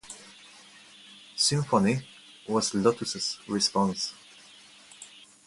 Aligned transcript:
Symphony 1.35 2.01
was 2.47 2.73
Lotus' 2.73 3.37
response. 3.47 4.15